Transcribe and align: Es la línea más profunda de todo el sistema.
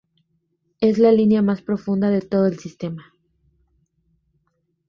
Es 0.79 0.97
la 0.97 1.11
línea 1.11 1.43
más 1.43 1.61
profunda 1.61 2.09
de 2.09 2.21
todo 2.21 2.47
el 2.47 2.57
sistema. 2.57 3.13